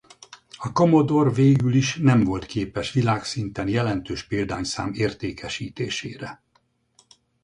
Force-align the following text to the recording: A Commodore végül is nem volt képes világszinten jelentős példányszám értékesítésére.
A 0.57 0.71
Commodore 0.71 1.29
végül 1.29 1.73
is 1.73 1.97
nem 1.97 2.23
volt 2.23 2.45
képes 2.45 2.91
világszinten 2.91 3.67
jelentős 3.67 4.23
példányszám 4.23 4.93
értékesítésére. 4.93 6.41